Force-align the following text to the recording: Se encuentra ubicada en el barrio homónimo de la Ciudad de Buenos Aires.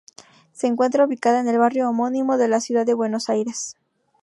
Se 0.51 0.65
encuentra 0.65 1.05
ubicada 1.05 1.41
en 1.41 1.47
el 1.47 1.59
barrio 1.59 1.87
homónimo 1.87 2.37
de 2.37 2.47
la 2.47 2.59
Ciudad 2.59 2.87
de 2.87 2.95
Buenos 2.95 3.29
Aires. 3.29 3.75